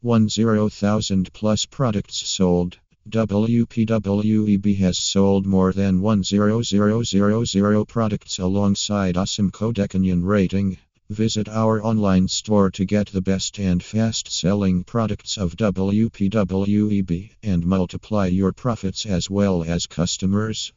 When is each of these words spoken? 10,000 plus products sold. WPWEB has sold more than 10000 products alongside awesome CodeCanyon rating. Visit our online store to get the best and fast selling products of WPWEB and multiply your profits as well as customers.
10,000 0.00 1.32
plus 1.32 1.66
products 1.66 2.16
sold. 2.16 2.78
WPWEB 3.08 4.76
has 4.76 4.96
sold 4.96 5.44
more 5.44 5.72
than 5.72 6.00
10000 6.00 7.84
products 7.88 8.38
alongside 8.38 9.16
awesome 9.16 9.50
CodeCanyon 9.50 10.24
rating. 10.24 10.78
Visit 11.10 11.48
our 11.48 11.82
online 11.82 12.28
store 12.28 12.70
to 12.70 12.84
get 12.84 13.08
the 13.08 13.22
best 13.22 13.58
and 13.58 13.82
fast 13.82 14.30
selling 14.30 14.84
products 14.84 15.36
of 15.36 15.56
WPWEB 15.56 17.30
and 17.42 17.66
multiply 17.66 18.26
your 18.26 18.52
profits 18.52 19.04
as 19.04 19.28
well 19.28 19.64
as 19.64 19.86
customers. 19.86 20.72